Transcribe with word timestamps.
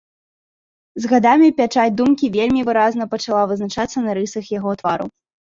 З 1.03 1.11
гадамі 1.11 1.49
пячаць 1.59 1.91
думкі 1.99 2.31
вельмі 2.37 2.65
выразна 2.71 3.09
пачала 3.13 3.43
вызначацца 3.53 3.97
на 4.09 4.19
рысах 4.21 4.53
яго 4.57 4.77
твару. 4.83 5.07